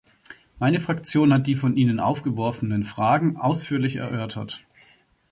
[0.57, 4.65] Meine Fraktion hat die von Ihnen aufgeworfenen Fragen ausführlich erörtert.